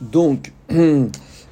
Donc, 0.00 0.52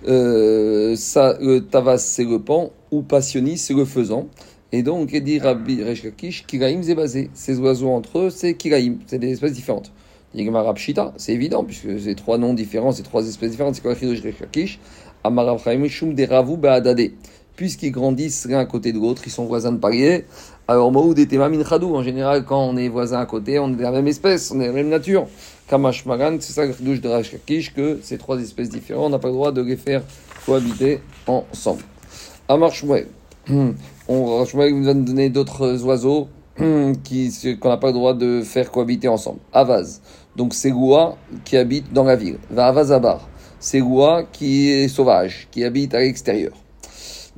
euh, 0.09 0.97
ça, 0.97 1.37
le 1.41 1.61
tavas, 1.61 1.99
c'est 1.99 2.25
le 2.25 2.39
pan, 2.39 2.71
ou 2.91 3.03
passionnis, 3.03 3.59
c'est 3.59 3.75
le 3.75 3.85
faisant. 3.85 4.29
Et 4.73 4.83
donc, 4.83 5.11
il 5.13 5.23
dit 5.23 5.39
Rabbi 5.39 5.83
Reshkakish, 5.83 6.47
Kiraim, 6.47 6.83
c'est 6.83 6.95
basé. 6.95 7.31
Ces 7.35 7.59
oiseaux 7.59 7.91
entre 7.91 8.19
eux, 8.19 8.31
c'est 8.31 8.55
Kiraim, 8.55 8.97
c'est 9.07 9.19
des 9.19 9.33
espèces 9.33 9.53
différentes. 9.53 9.93
Rabshita, 10.35 11.15
c'est 11.17 11.33
évident, 11.33 11.65
puisque 11.65 11.99
c'est 12.01 12.15
trois 12.15 12.37
noms 12.39 12.53
différents, 12.53 12.93
c'est 12.93 13.03
trois 13.03 13.27
espèces 13.27 13.53
différentes. 13.53 13.75
C'est 13.77 13.83
quoi 13.83 13.95
Reshkakish 13.95 14.79
Amarab 15.25 15.59
Chaim 15.89 16.13
des 16.13 16.27
Ravou 16.27 16.57
Baadade. 16.57 17.11
Puisqu'ils 17.59 17.91
grandissent 17.91 18.47
l'un 18.49 18.61
à 18.61 18.67
côté 18.67 18.93
de 18.93 19.01
l'autre, 19.01 19.23
ils 19.27 19.33
sont 19.33 19.45
voisins 19.45 19.73
de 19.73 19.79
palier. 19.79 20.27
Alors, 20.69 20.93
Maoud 20.93 21.19
et 21.19 21.27
Temamin 21.27 21.65
Khadou, 21.65 21.93
en 21.97 22.05
général, 22.05 22.45
quand 22.45 22.63
on 22.63 22.77
est 22.77 22.87
voisins 22.87 23.19
à 23.19 23.27
côté, 23.27 23.59
on 23.59 23.73
est 23.73 23.75
de 23.75 23.83
la 23.83 23.91
même 23.91 24.07
espèce, 24.07 24.53
on 24.53 24.61
est 24.61 24.63
de 24.63 24.69
la 24.69 24.75
même 24.75 24.91
nature. 24.91 25.27
Kamash 25.69 26.07
Magan, 26.07 26.37
c'est 26.39 26.53
ça 26.53 26.65
le 26.65 26.73
douche 26.79 27.01
de 27.01 27.09
Rashkakish, 27.09 27.75
que 27.75 27.99
ces 28.01 28.17
trois 28.17 28.39
espèces 28.41 28.69
différentes, 28.69 29.07
on 29.07 29.09
n'a 29.09 29.19
pas 29.19 29.27
le 29.27 29.35
droit 29.35 29.51
de 29.51 29.63
les 29.63 29.77
faire 29.77 30.05
cohabiter 30.47 31.01
ensemble. 31.27 31.83
Amar 32.49 32.73
Shmuel. 32.73 33.09
On, 33.51 34.45
nous 34.47 34.89
a 34.89 34.95
donné 34.95 35.29
d'autres 35.29 35.83
oiseaux 35.83 36.29
qu'on 36.59 37.69
n'a 37.69 37.77
pas 37.77 37.89
le 37.89 37.93
droit 37.93 38.15
de 38.15 38.43
faire 38.43 38.71
cohabiter 38.71 39.09
ensemble. 39.09 39.41
Avaz. 39.53 40.01
Donc, 40.37 40.55
c'est 40.55 40.71
Goua 40.71 41.17
qui 41.45 41.57
habite 41.57 41.93
dans 41.93 42.05
la 42.05 42.15
ville. 42.15 42.39
Va 42.53 42.69
Avazabar. 42.69 43.29
C'est 43.59 43.81
Goua 43.81 44.23
qui 44.33 44.71
est 44.71 44.87
sauvage, 44.87 45.49
qui 45.51 45.65
habite 45.65 45.93
à 45.93 45.99
l'extérieur 45.99 46.53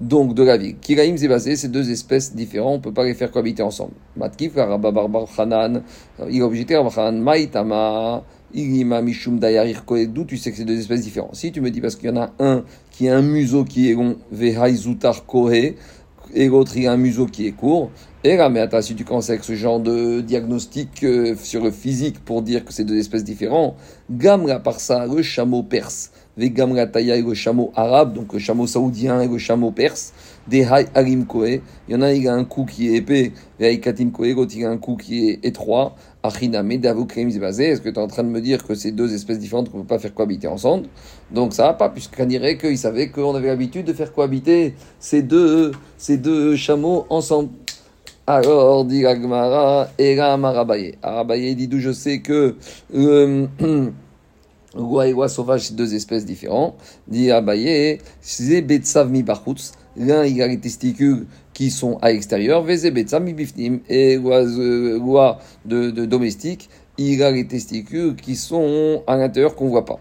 donc 0.01 0.35
de 0.35 0.43
la 0.43 0.57
ville. 0.57 0.77
Kiraim 0.81 1.15
basé 1.29 1.57
ces 1.57 1.69
deux 1.69 1.91
espèces 1.91 2.35
différentes, 2.35 2.73
on 2.73 2.79
ne 2.79 2.83
peut 2.83 2.93
pas 2.93 3.05
les 3.05 3.15
faire 3.15 3.31
cohabiter 3.31 3.63
ensemble. 3.63 3.93
Matkif, 4.17 4.55
Rabba 4.57 4.91
Barbar 4.91 5.27
Hanan, 5.39 5.83
il 6.29 6.43
obligé 6.43 6.65
de 6.65 6.75
Hanan, 6.75 7.21
Maïtama, 7.21 8.25
Ilima 8.55 9.03
Mishum 9.03 9.39
Dayarir 9.39 9.85
d'où 10.09 10.25
tu 10.25 10.37
sais 10.37 10.51
que 10.51 10.57
c'est 10.57 10.65
deux 10.65 10.79
espèces 10.79 11.03
différentes. 11.03 11.37
Si 11.37 11.53
tu 11.53 11.61
me 11.61 11.71
dis 11.71 11.81
parce 11.81 11.97
qu'il 11.97 12.09
y 12.09 12.13
en 12.13 12.17
a 12.17 12.33
un 12.39 12.65
qui 12.91 13.09
a 13.09 13.17
un 13.17 13.23
museau 13.23 13.65
qui 13.65 13.91
est 13.91 13.95
long, 13.95 14.17
Vehaizutar 14.33 15.27
Kohe, 15.27 15.75
et 16.33 16.47
l'autre 16.49 16.77
il 16.77 16.87
a 16.87 16.93
un 16.93 16.97
museau 16.97 17.27
qui 17.27 17.47
est 17.47 17.53
court, 17.53 17.91
et 18.23 18.37
là, 18.37 18.49
mais 18.51 18.61
attends, 18.61 18.83
si 18.83 18.95
tu 18.95 19.05
commences 19.05 19.31
avec 19.31 19.45
ce 19.45 19.55
genre 19.55 19.81
de 19.81 20.21
diagnostic 20.21 21.05
euh, 21.05 21.35
sur 21.43 21.63
le 21.65 21.71
physique 21.71 22.23
pour 22.23 22.43
dire 22.43 22.65
que 22.65 22.73
c'est 22.73 22.85
deux 22.85 22.99
espèces 22.99 23.25
différentes, 23.25 23.77
Gamra 24.11 24.61
par 24.61 24.79
ça, 24.79 25.07
le 25.07 25.23
chameau 25.23 25.63
perse, 25.63 26.13
Vegamra 26.41 26.87
Taya 26.87 27.17
et 27.17 27.23
le 27.23 27.35
chameau 27.35 27.71
arabe, 27.77 28.15
donc 28.15 28.33
le 28.33 28.39
chameau 28.39 28.67
saoudien 28.67 29.21
et 29.21 29.29
le 29.29 29.37
chameau 29.39 29.71
perse, 29.71 30.15
des 30.49 30.65
Hay 30.65 30.87
Arim 30.95 31.27
Koe, 31.27 31.61
il 31.89 31.93
y 31.93 31.95
en 31.95 32.01
a, 32.01 32.13
il 32.13 32.27
a 32.27 32.35
un 32.35 32.45
cou 32.45 32.65
qui 32.65 32.89
est 32.89 32.97
épais, 32.97 33.33
Hay 33.61 33.79
Katim 33.79 34.11
Koe, 34.11 34.35
l'autre 34.35 34.53
il 34.57 34.65
a 34.65 34.71
un 34.71 34.79
cou 34.79 34.97
qui 34.97 35.29
est 35.29 35.45
étroit, 35.45 35.95
Achiname, 36.23 36.79
Davokrim 36.79 37.31
Zibazé, 37.31 37.67
est-ce 37.67 37.83
que 37.83 37.91
tu 37.91 37.97
es 37.97 37.99
en 37.99 38.09
train 38.09 38.25
de 38.25 38.29
me 38.29 38.41
dire 38.41 38.67
que 38.67 38.75
c'est 38.75 38.91
deux 38.91 39.15
espèces 39.15 39.39
différentes 39.39 39.71
qu'on 39.71 39.79
ne 39.79 39.83
peut 39.83 39.89
pas 39.89 39.99
faire 39.99 40.15
cohabiter 40.15 40.49
ensemble? 40.49 40.87
Donc 41.31 41.53
ça 41.53 41.65
va 41.65 41.75
pas, 41.75 41.91
puisqu'on 41.91 42.27
dirait 42.27 42.57
qu'ils 42.57 42.79
savaient 42.79 43.11
qu'on 43.11 43.35
avait 43.35 43.49
l'habitude 43.49 43.85
de 43.87 43.93
faire 43.93 44.13
cohabiter 44.13 44.75
ces 44.99 45.23
deux, 45.23 45.73
ces 45.99 46.17
deux 46.17 46.57
chameaux 46.57 47.07
ensemble. 47.11 47.51
Alors, 48.27 48.85
dit 48.85 49.05
Agmara, 49.07 49.89
Era 49.99 50.37
Marabaye. 50.37 50.95
Arabaye 51.03 51.57
dit 51.57 51.67
d'où 51.67 51.81
je 51.81 51.91
sais 51.91 52.21
que 52.21 52.55
le 52.95 53.49
roi 54.75 55.09
et 55.09 55.13
roi 55.13 55.29
sauvage, 55.29 55.69
c'est 55.69 55.77
deux 55.77 55.95
espèces 55.95 56.25
différentes. 56.25 56.75
Dit 57.09 57.31
Abaye, 57.31 57.99
c'est 58.21 58.63
Betsav 58.63 59.11
mi 59.11 59.25
L'un, 59.97 60.25
il 60.25 60.41
a 60.41 60.47
les 60.47 60.61
testicules 60.61 61.27
qui 61.53 61.71
sont 61.71 61.99
à 62.01 62.13
l'extérieur. 62.13 62.65
Betsav 62.65 63.23
mi 63.23 63.33
bifnim. 63.33 63.81
Et 63.89 64.17
roi 64.17 65.39
de, 65.65 65.91
de 65.91 66.05
domestique, 66.05 66.69
il 66.99 67.23
a 67.23 67.31
les 67.31 67.47
testicules 67.47 68.15
qui 68.15 68.37
sont 68.37 69.03
à 69.07 69.17
l'intérieur 69.17 69.55
qu'on 69.55 69.67
ne 69.67 69.71
voit 69.71 69.85
pas. 69.85 70.01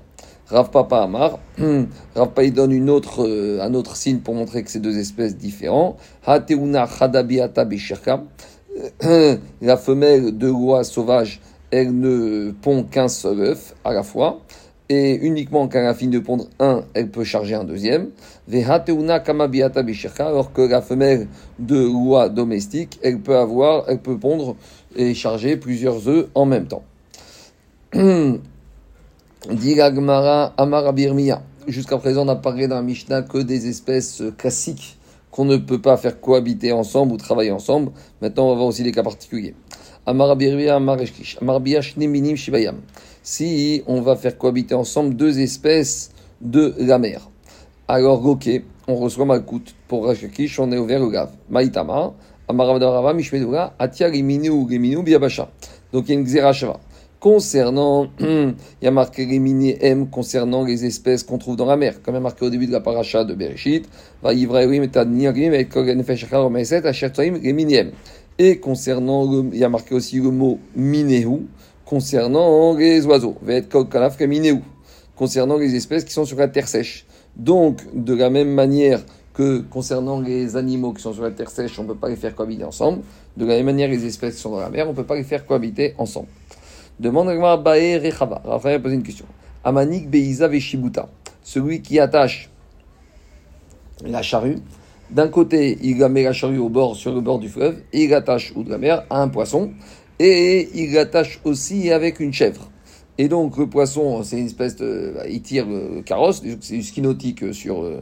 Rav 0.50 0.72
Papa 0.72 1.03
Amar, 1.03 1.38
Rav 1.59 1.80
Papa 2.16 2.44
il 2.44 2.53
donne 2.53 2.72
une 2.72 2.90
autre, 2.90 3.23
euh, 3.23 3.62
un 3.62 3.75
autre 3.75 3.95
signe 3.95 4.17
pour 4.17 4.34
montrer 4.34 4.64
que 4.64 4.72
c'est 4.72 4.80
deux 4.80 4.97
espèces 4.97 5.38
différentes. 5.38 5.97
Hateuna 6.25 6.88
Chadabiata 6.88 7.66
Bishirka. 7.66 8.24
La 9.62 9.78
femelle 9.78 10.38
de 10.38 10.50
roi 10.50 10.84
sauvage, 10.84 11.40
elle 11.72 11.97
ne 11.97 12.52
pond 12.52 12.84
qu'un 12.84 13.07
seul 13.07 13.40
œuf 13.41 13.74
à 13.84 13.94
la 13.94 14.03
fois. 14.03 14.41
Et 14.91 15.16
uniquement 15.16 15.68
quand 15.68 15.78
elle 15.78 15.85
a 15.85 15.94
fini 15.94 16.13
de 16.13 16.19
pondre 16.19 16.47
un, 16.59 16.84
elle 16.96 17.12
peut 17.12 17.24
charger 17.24 17.53
un 17.53 17.63
deuxième. 17.63 18.09
Alors 18.52 18.84
que 20.52 20.62
la 20.62 20.81
femelle 20.81 21.28
de 21.59 21.85
roi 21.85 22.29
domestique, 22.29 23.00
elle 23.03 23.19
peut 23.19 23.38
avoir, 23.38 23.84
elle 23.88 24.00
peut 24.00 24.18
pondre 24.18 24.56
et 24.96 25.13
charger 25.13 25.58
plusieurs 25.58 26.08
œufs 26.08 26.28
en 26.34 26.46
même 26.46 26.68
temps. 26.68 26.84
Jusqu'à 31.68 31.97
présent, 31.97 32.25
on 32.25 32.29
a 32.29 32.35
parlé 32.35 32.68
dans 32.68 32.75
la 32.75 32.81
Mishnah 32.81 33.22
que 33.22 33.38
des 33.38 33.68
espèces 33.68 34.24
classiques 34.38 34.97
qu'on 35.29 35.46
ne 35.46 35.58
peut 35.58 35.79
pas 35.79 35.97
faire 35.97 36.19
cohabiter 36.19 36.72
ensemble 36.72 37.13
ou 37.13 37.18
travailler 37.18 37.52
ensemble. 37.52 37.91
Maintenant, 38.22 38.47
on 38.47 38.50
va 38.50 38.56
voir 38.56 38.68
aussi 38.68 38.84
les 38.84 38.91
cas 38.91 39.03
particuliers. 39.03 39.53
Si 43.22 43.84
on 43.86 44.02
va 44.02 44.16
faire 44.16 44.38
cohabiter 44.38 44.74
ensemble 44.74 45.16
deux 45.16 45.40
espèces 45.40 46.12
de 46.42 46.74
la 46.80 46.97
mer, 46.97 47.30
alors 47.88 48.25
ok, 48.25 48.50
on 48.88 48.96
reçoit 48.96 49.25
Malkout. 49.25 49.75
Pour 49.88 50.08
Rashakish, 50.08 50.59
on 50.59 50.72
est 50.72 50.80
ouvert 50.80 51.02
au 51.02 51.09
Gav. 51.09 51.30
Maïtama, 51.50 52.14
Amarav 52.47 53.16
Mishmedura, 53.16 53.75
Atia 53.78 54.08
Riminu 54.08 54.66
Riminu 54.66 55.03
Biabasha. 55.03 55.50
Donc 55.94 56.06
il 56.08 56.14
y 56.14 56.18
a 56.18 56.20
une 56.20 56.26
Xerashava. 56.26 56.80
Concernant, 57.20 58.08
il 58.20 58.56
y 58.81 58.90
marqué 58.90 59.28
les 59.28 59.78
M 59.81 60.09
concernant 60.09 60.64
les 60.64 60.86
espèces 60.86 61.22
qu'on 61.22 61.38
trouve 61.38 61.56
dans 61.56 61.66
la 61.66 61.76
mer, 61.76 62.02
comme 62.02 62.16
il 62.16 62.18
y 62.18 62.20
a 62.20 62.22
marqué 62.22 62.46
au 62.46 62.50
début 62.50 62.66
de 62.66 62.72
la 62.72 62.80
paracha 62.80 63.26
de 63.26 63.36
Bereshit, 63.36 63.88
et 64.24 64.36
concernant, 68.61 69.44
il 69.51 69.57
y 69.57 69.63
a 69.63 69.69
marqué 69.69 69.94
aussi 69.94 70.19
le 70.19 70.31
mot 70.31 70.59
minehu, 70.75 71.47
concernant 71.85 72.73
les 72.75 73.05
oiseaux, 73.05 73.35
concernant 75.16 75.57
les 75.57 75.75
espèces 75.75 76.05
qui 76.05 76.13
sont 76.13 76.25
sur 76.25 76.38
la 76.38 76.47
terre 76.47 76.67
sèche. 76.67 77.05
Donc, 77.35 77.81
de 77.94 78.13
la 78.13 78.29
même 78.29 78.53
manière 78.53 79.01
que 79.33 79.59
concernant 79.59 80.22
les 80.22 80.55
animaux 80.55 80.94
qui 80.94 81.01
sont 81.01 81.13
sur 81.13 81.23
la 81.23 81.31
terre 81.31 81.49
sèche, 81.49 81.78
on 81.79 81.83
ne 81.83 81.89
peut 81.89 81.95
pas 81.95 82.09
les 82.09 82.16
faire 82.16 82.35
cohabiter 82.35 82.63
ensemble, 82.63 83.01
de 83.35 83.45
la 83.45 83.55
même 83.55 83.66
manière 83.66 83.89
les 83.89 84.05
espèces 84.05 84.35
qui 84.35 84.41
sont 84.41 84.51
dans 84.51 84.59
la 84.59 84.69
mer, 84.69 84.88
on 84.88 84.91
ne 84.91 84.95
peut 84.95 85.05
pas 85.05 85.16
les 85.16 85.23
faire 85.23 85.45
cohabiter 85.45 85.94
ensemble. 85.97 86.28
Demande 86.99 87.29
à 87.29 87.57
Bae 87.57 87.97
Rechava. 87.97 88.41
Raphaël 88.44 88.75
a 88.75 88.79
posé 88.79 88.95
une 88.95 89.03
question. 89.03 89.25
Amanik 89.63 90.09
Beiza 90.09 90.47
Veshibuta. 90.47 91.07
Celui 91.44 91.81
qui 91.81 91.99
attache 91.99 92.49
la 94.05 94.22
charrue. 94.22 94.57
D'un 95.12 95.28
côté, 95.28 95.78
il 95.81 95.97
met 96.08 96.24
la 96.24 96.34
charrue 96.34 96.59
au 96.59 96.70
bord, 96.70 96.96
sur 96.96 97.14
le 97.14 97.22
bord 97.22 97.40
du 97.40 97.50
fleuve, 97.50 97.78
et 97.94 98.03
il 98.03 98.09
l'attache, 98.12 98.53
ou 98.56 98.64
de 98.64 98.70
la 98.70 98.78
mer, 98.78 99.06
à 99.09 99.22
un 99.22 99.28
poisson. 99.28 99.72
Et 100.20 100.70
il 100.75 100.94
l'attache 100.94 101.40
aussi 101.46 101.92
avec 101.92 102.20
une 102.20 102.31
chèvre. 102.31 102.70
Et 103.18 103.28
donc, 103.28 103.58
le 103.58 103.68
poisson, 103.68 104.22
c'est 104.24 104.38
une 104.40 104.46
espèce 104.46 104.75
de. 104.75 105.14
Bah, 105.16 105.28
il 105.28 105.42
tire 105.42 105.66
le 105.68 106.02
carrosse, 106.02 106.44
c'est 106.62 106.75
du 106.75 106.84
ski 106.84 107.02
nautique 107.02 107.53
sur. 107.53 107.84
Euh, 107.84 108.02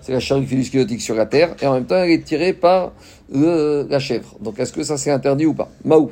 c'est 0.00 0.12
la 0.12 0.20
charrue 0.20 0.42
qui 0.42 0.48
fait 0.48 0.56
du 0.56 0.64
ski 0.64 0.76
nautique 0.76 1.00
sur 1.00 1.14
la 1.14 1.26
terre, 1.26 1.54
et 1.62 1.66
en 1.66 1.74
même 1.74 1.86
temps, 1.86 1.96
elle 1.96 2.10
est 2.10 2.24
tirée 2.24 2.52
par 2.52 2.92
la 3.32 3.98
chèvre. 3.98 4.36
Donc, 4.40 4.58
est-ce 4.58 4.72
que 4.72 4.82
ça 4.82 4.98
c'est 4.98 5.10
interdit 5.10 5.46
ou 5.46 5.54
pas? 5.54 5.70
Maou 5.84 6.10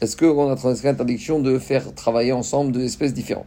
est-ce 0.00 0.16
qu'on 0.16 0.50
a 0.50 0.56
transgressé 0.56 0.86
l'interdiction 0.86 1.40
de 1.40 1.58
faire 1.58 1.94
travailler 1.94 2.32
ensemble 2.32 2.72
deux 2.72 2.84
espèces 2.84 3.12
différentes? 3.12 3.46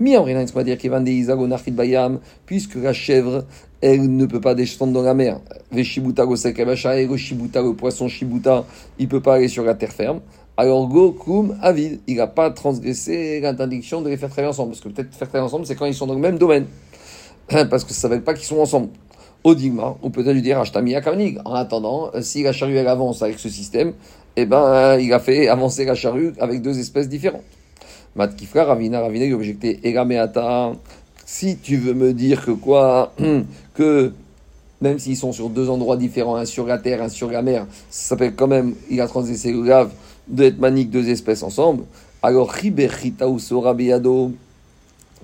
Mi 0.00 0.16
en 0.16 0.24
va 0.24 0.64
dire 0.64 0.76
qu'il 0.76 0.90
bayam, 0.90 2.20
puisque 2.46 2.74
la 2.74 2.92
chèvre, 2.92 3.44
elle 3.80 4.14
ne 4.14 4.26
peut 4.26 4.40
pas 4.40 4.54
descendre 4.54 4.92
dans 4.92 5.02
la 5.02 5.14
mer. 5.14 5.40
Le 5.72 5.82
shibuta 5.82 6.24
et 6.24 7.16
shibuta, 7.16 7.62
le 7.62 7.74
poisson 7.74 8.08
shibuta, 8.08 8.64
il 8.98 9.08
peut 9.08 9.22
pas 9.22 9.36
aller 9.36 9.48
sur 9.48 9.64
la 9.64 9.74
terre 9.74 9.92
ferme. 9.92 10.20
Alors 10.56 10.88
Gokum 10.88 11.56
Avid, 11.62 12.00
il 12.06 12.16
n'a 12.16 12.26
pas 12.26 12.50
transgressé 12.50 13.40
l'interdiction 13.40 14.02
de 14.02 14.10
les 14.10 14.16
faire 14.16 14.28
travailler 14.28 14.50
ensemble. 14.50 14.70
Parce 14.70 14.80
que 14.82 14.88
peut-être 14.88 15.14
faire 15.14 15.28
travailler 15.28 15.46
ensemble, 15.46 15.66
c'est 15.66 15.74
quand 15.74 15.86
ils 15.86 15.94
sont 15.94 16.06
dans 16.06 16.14
le 16.14 16.20
même 16.20 16.38
domaine. 16.38 16.66
Parce 17.48 17.84
que 17.84 17.92
ça 17.92 18.08
ne 18.08 18.16
veut 18.16 18.20
pas 18.22 18.34
qu'ils 18.34 18.44
sont 18.44 18.58
ensemble. 18.58 18.88
Odigma, 19.44 19.96
on 20.02 20.10
peut 20.10 20.22
lui 20.32 20.40
dire 20.40 20.58
Ashtami 20.58 20.94
Akarnig. 20.94 21.38
En 21.44 21.54
attendant, 21.54 22.10
si 22.22 22.42
la 22.42 22.52
charrue 22.52 22.78
avance 22.78 23.22
avec 23.22 23.38
ce 23.38 23.50
système, 23.50 23.92
eh 24.36 24.46
ben, 24.46 24.98
il 24.98 25.12
a 25.12 25.18
fait 25.18 25.48
avancer 25.48 25.84
la 25.84 25.94
charrue 25.94 26.32
avec 26.40 26.62
deux 26.62 26.78
espèces 26.78 27.08
différentes. 27.08 27.44
Matkifra, 28.16 28.64
Ravina, 28.64 29.00
Ravina, 29.00 29.26
il 29.26 29.34
objecté 29.34 29.80
Egameata. 29.82 30.72
Si 31.26 31.58
tu 31.58 31.76
veux 31.76 31.94
me 31.94 32.12
dire 32.12 32.44
que 32.44 32.52
quoi 32.52 33.12
Que 33.74 34.12
même 34.80 34.98
s'ils 34.98 35.16
sont 35.16 35.32
sur 35.32 35.50
deux 35.50 35.68
endroits 35.68 35.96
différents, 35.96 36.36
un 36.36 36.44
sur 36.44 36.66
la 36.66 36.78
terre, 36.78 37.02
un 37.02 37.08
sur 37.08 37.30
la 37.30 37.42
mer, 37.42 37.66
ça 37.90 38.08
s'appelle 38.10 38.34
quand 38.34 38.46
même, 38.46 38.74
il 38.90 39.00
a 39.00 39.08
transgressé 39.08 39.52
le 39.52 39.62
grave 39.62 39.90
d'être 40.28 40.58
manique 40.58 40.90
deux 40.90 41.08
espèces 41.08 41.42
ensemble. 41.42 41.84
Alors, 42.22 42.50
Riberita 42.50 43.28
ou 43.28 43.38
Sorabiado, 43.38 44.32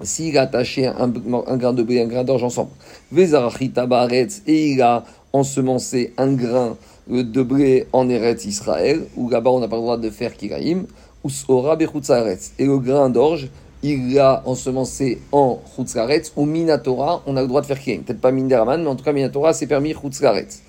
s'il 0.03 0.39
a 0.39 0.43
attaché 0.43 0.87
un, 0.87 1.09
grain 1.09 1.73
de 1.73 1.83
blé, 1.83 2.01
un 2.01 2.07
grain 2.07 2.25
d'orge 2.25 2.45
ensemble, 2.45 2.71
et 3.17 4.71
il 4.71 4.83
a 4.83 5.05
ensemencé 5.33 6.13
un 6.17 6.33
grain 6.33 6.77
de 7.09 7.43
blé 7.43 7.87
en 7.93 8.09
Eretz 8.09 8.45
Israël, 8.45 9.05
où 9.17 9.29
là-bas 9.29 9.51
on 9.51 9.61
n'a 9.61 9.69
pas 9.69 9.77
le 9.77 9.83
droit 9.83 9.99
de 9.99 10.11
faire 10.11 10.35
kiraim, 10.37 10.85
ou 11.23 11.31
sora 11.31 11.77
Et 11.81 12.67
le 12.67 12.79
grain 12.79 13.11
d'orge, 13.11 13.51
il 13.83 14.19
a 14.19 14.43
ensemencé 14.47 15.21
en 15.33 15.59
Chutzkaretz, 15.75 16.33
ou 16.37 16.45
Minatora, 16.45 17.23
on 17.27 17.37
a 17.37 17.43
le 17.43 17.49
droit 17.49 17.61
de 17.61 17.67
faire 17.67 17.79
Kirim. 17.79 18.03
Peut-être 18.03 18.21
pas 18.21 18.31
Minderaman, 18.31 18.83
mais 18.83 18.89
en 18.89 18.97
tout 18.97 19.05
cas 19.05 19.13
Minatora, 19.13 19.53
c'est 19.53 19.67
permis 19.67 19.95
Chutzkaretz. 19.95 20.61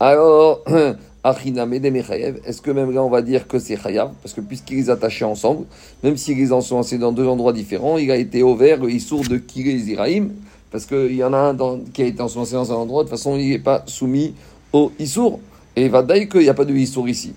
Alors, 0.00 0.64
est-ce 1.34 2.62
que 2.62 2.70
même 2.70 2.92
là 2.92 3.02
on 3.02 3.10
va 3.10 3.22
dire 3.22 3.48
que 3.48 3.58
c'est 3.58 3.76
Chayav? 3.76 4.12
Parce 4.22 4.34
que 4.34 4.40
puisqu'il 4.40 4.76
les 4.76 4.90
attachés 4.90 5.24
ensemble, 5.24 5.64
même 6.02 6.16
s'il 6.16 6.36
les 6.38 6.52
a 6.52 6.56
ensemencés 6.56 6.98
dans 6.98 7.12
deux 7.12 7.26
endroits 7.26 7.52
différents, 7.52 7.98
il 7.98 8.10
a 8.10 8.16
été 8.16 8.42
ouvert 8.42 8.80
le 8.80 8.90
Issour 8.90 9.22
de 9.28 9.36
Kiré 9.36 9.78
Ziraïm, 9.78 10.32
parce 10.70 10.86
qu'il 10.86 11.14
y 11.14 11.24
en 11.24 11.32
a 11.32 11.38
un 11.38 11.56
qui 11.92 12.02
a 12.02 12.06
été 12.06 12.20
ensemencé 12.20 12.54
dans 12.54 12.72
un 12.72 12.76
endroit, 12.76 13.04
de 13.04 13.08
toute 13.08 13.18
façon 13.18 13.36
il 13.36 13.50
n'est 13.50 13.58
pas 13.58 13.82
soumis 13.86 14.34
au 14.72 14.92
Issour. 14.98 15.40
Et 15.74 15.88
va 15.88 16.02
dire 16.02 16.28
qu'il 16.28 16.40
n'y 16.40 16.48
a 16.48 16.54
pas 16.54 16.64
de 16.64 16.74
Issour 16.74 17.06
ici. 17.08 17.34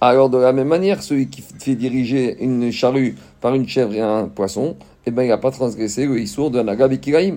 Alors, 0.00 0.30
de 0.30 0.38
la 0.38 0.52
même 0.52 0.68
manière, 0.68 1.02
celui 1.02 1.28
qui 1.28 1.42
fait 1.42 1.74
diriger 1.74 2.36
une 2.40 2.70
charrue 2.70 3.16
par 3.40 3.54
une 3.54 3.68
chèvre 3.68 3.94
et 3.94 4.00
un 4.00 4.26
poisson, 4.26 4.76
eh 5.06 5.10
ben, 5.10 5.22
il 5.22 5.28
n'a 5.28 5.38
pas 5.38 5.50
transgressé 5.50 6.06
le 6.06 6.20
Issour 6.20 6.50
de 6.50 6.60
Nagabi 6.60 6.98
Kiraim. 6.98 7.36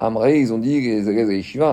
Amrei, 0.00 0.40
ils 0.40 0.52
ont 0.52 0.58
dit, 0.58 0.80
les 0.80 1.08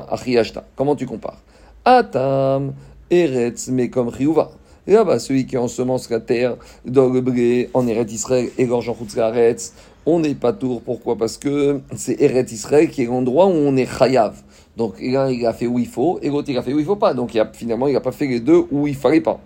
Achiyashta. 0.10 0.66
Comment 0.76 0.96
tu 0.96 1.06
compares? 1.06 1.42
Atam, 1.86 2.74
Eretz, 3.22 3.70
mais 3.70 3.90
comme 3.90 4.10
Riouva. 4.10 4.52
Et 4.86 4.94
là-bas, 4.94 5.20
celui 5.20 5.46
qui 5.46 5.58
ensemence 5.58 6.10
la 6.10 6.20
terre 6.20 6.58
dans 6.86 7.10
le 7.10 7.22
blé 7.22 7.70
en 7.74 7.88
Eretz 7.88 8.12
Israël, 8.12 8.50
égorge 8.58 8.90
en 8.90 8.96
Eretz, 9.18 9.74
on 10.06 10.20
n'est 10.20 10.36
pas 10.36 10.52
tour. 10.52 10.82
Pourquoi? 10.82 11.18
Parce 11.18 11.38
que 11.38 11.80
c'est 11.96 12.20
Eretz 12.22 12.52
Israël 12.52 12.90
qui 12.90 13.04
est 13.04 13.06
l'endroit 13.06 13.48
où 13.48 13.52
on 13.52 13.78
est 13.78 13.86
Chayav. 13.86 14.36
Donc, 14.76 14.96
l'un, 15.00 15.30
il 15.30 15.46
a 15.46 15.54
fait 15.54 15.68
où 15.68 15.80
il 15.80 15.88
faut, 15.88 16.20
et 16.22 16.30
l'autre, 16.30 16.50
il 16.50 16.58
a 16.58 16.64
fait 16.64 16.74
où 16.74 16.80
il 16.80 16.86
faut 16.86 16.96
pas. 16.96 17.14
Donc, 17.14 17.34
il 17.36 17.40
a, 17.40 17.50
finalement, 17.54 17.88
il 17.88 17.94
n'a 17.94 18.02
pas 18.02 18.12
fait 18.12 18.28
les 18.28 18.40
deux 18.40 18.66
où 18.72 18.88
il 18.88 18.96
fallait 18.96 19.22
pas 19.22 19.40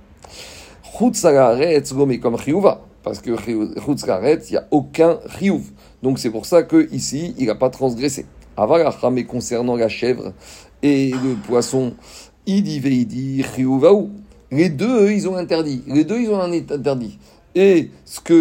comme 2.19 2.37
Parce 3.03 3.19
que 3.19 3.31
il 3.47 4.51
n'y 4.51 4.57
a 4.57 4.67
aucun 4.71 5.19
Chiyuv. 5.37 5.61
Donc 6.01 6.19
c'est 6.19 6.29
pour 6.29 6.45
ça 6.45 6.63
que 6.63 6.91
ici 6.91 7.35
il 7.37 7.47
n'a 7.47 7.55
pas 7.55 7.69
transgressé. 7.69 8.25
mais 9.11 9.23
concernant 9.25 9.75
la 9.75 9.89
chèvre 9.89 10.33
et 10.81 11.11
le 11.11 11.35
poisson, 11.47 11.93
Les 14.51 14.69
deux, 14.69 15.11
ils 15.11 15.27
ont 15.27 15.35
interdit. 15.35 15.81
Les 15.85 16.05
deux, 16.05 16.21
ils 16.21 16.29
ont 16.29 16.39
interdit. 16.39 17.19
Et 17.53 17.89
ce 18.05 18.21
que 18.21 18.33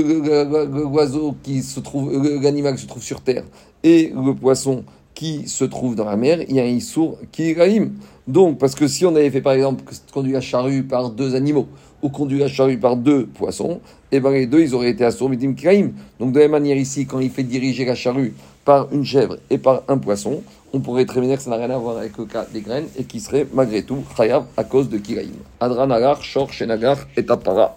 l'oiseau 0.85 1.35
qui 1.43 1.63
se 1.63 1.81
trouve, 1.81 2.13
l'animal 2.41 2.77
qui 2.77 2.83
se 2.83 2.87
trouve 2.87 3.03
sur 3.03 3.21
terre 3.21 3.43
et 3.83 4.13
le 4.15 4.35
poisson 4.35 4.85
qui 5.15 5.49
se 5.49 5.65
trouve 5.65 5.97
dans 5.97 6.05
la 6.05 6.17
mer, 6.17 6.43
il 6.49 6.55
y 6.55 6.61
a 6.61 6.63
un 6.63 6.67
Issour 6.67 7.19
qui 7.33 7.51
est 7.51 7.91
Donc, 8.29 8.59
parce 8.59 8.77
que 8.77 8.87
si 8.87 9.05
on 9.07 9.17
avait 9.17 9.31
fait 9.31 9.41
par 9.41 9.55
exemple 9.55 9.83
conduit 10.13 10.33
la 10.33 10.41
charrue 10.41 10.85
par 10.85 11.11
deux 11.11 11.35
animaux, 11.35 11.67
ou 12.03 12.09
conduit 12.09 12.39
la 12.39 12.49
charrue 12.49 12.79
par 12.79 12.97
deux 12.97 13.27
poissons, 13.27 13.81
et 14.13 14.17
eh 14.17 14.21
bien 14.21 14.31
les 14.31 14.47
deux, 14.47 14.61
ils 14.61 14.75
auraient 14.75 14.91
été 14.91 15.05
assour 15.05 15.29
midim 15.29 15.55
kraim. 15.55 15.91
Donc 16.21 16.33
de 16.33 16.39
la 16.39 16.45
même 16.45 16.53
manière 16.53 16.77
ici, 16.77 17.07
quand 17.07 17.19
il 17.19 17.31
fait 17.31 17.43
diriger 17.43 17.85
la 17.85 17.95
charrue 17.95 18.35
par 18.65 18.89
une 18.93 19.05
chèvre 19.05 19.37
et 19.51 19.59
par 19.59 19.83
un 19.89 19.99
poisson, 19.99 20.43
on 20.73 20.81
pourrait 20.81 21.07
très 21.07 21.21
bien 21.21 21.31
dire 21.31 21.39
que 21.39 21.43
ça 21.43 21.51
n'a 21.51 21.57
rien 21.57 21.71
à 21.71 21.79
voir 21.79 21.97
avec 21.99 22.17
le 22.19 22.25
cas 22.27 22.47
des 22.53 22.61
graines 22.61 22.87
et 22.99 23.05
qui 23.05 23.21
serait 23.21 23.47
malgré 23.53 23.83
tout 23.83 24.05
chayav 24.17 24.45
à 24.57 24.65
cause 24.65 24.89
de 24.89 24.99
kiraim. 24.99 25.39
Adran 25.61 25.91
agar, 25.91 26.23
shor, 26.23 26.53
shenagar 26.53 26.99
et 27.17 27.25
tapara. 27.25 27.77